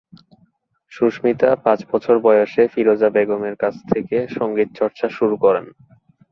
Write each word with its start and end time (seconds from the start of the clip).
সুস্মিতা 0.91 1.49
পাঁচ 1.65 1.79
বছর 1.91 2.15
বয়সে 2.19 2.63
ফিরোজা 2.73 3.09
বেগমের 3.09 3.55
কাছ 3.55 3.75
থেকে 3.91 4.17
সঙ্গীত 4.37 4.69
চর্চা 4.79 5.07
শুরু 5.17 5.35
করেন। 5.43 5.65